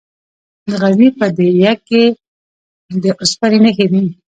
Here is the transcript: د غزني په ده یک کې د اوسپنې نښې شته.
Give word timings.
د 0.69 0.71
غزني 0.81 1.09
په 1.19 1.25
ده 1.35 1.45
یک 1.63 1.79
کې 1.89 2.03
د 3.03 3.05
اوسپنې 3.21 3.59
نښې 3.63 3.85
شته. 3.91 4.01